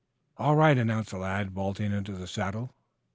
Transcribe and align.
"All 0.37 0.55
right," 0.55 0.79
announced 0.79 1.11
the 1.11 1.19
lad, 1.19 1.51
vaulting 1.51 1.91
into 1.91 2.13
the 2.13 2.25
saddle. 2.25 2.73